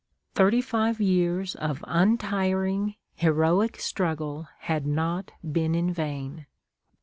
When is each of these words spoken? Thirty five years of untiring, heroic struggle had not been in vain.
Thirty 0.33 0.61
five 0.61 0.99
years 0.99 1.53
of 1.53 1.83
untiring, 1.87 2.95
heroic 3.13 3.79
struggle 3.79 4.47
had 4.61 4.87
not 4.87 5.31
been 5.43 5.75
in 5.75 5.93
vain. 5.93 6.47